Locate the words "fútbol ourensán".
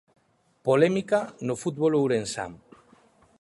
1.61-2.51